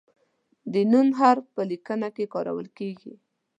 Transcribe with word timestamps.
د 0.73 0.75
"ن" 0.91 0.93
حرف 1.19 1.45
په 1.55 1.61
لیکنه 1.71 2.07
کې 2.15 2.25
کارول 2.33 2.67
کیږي. 2.77 3.13